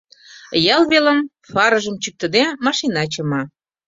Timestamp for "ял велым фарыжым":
0.75-1.95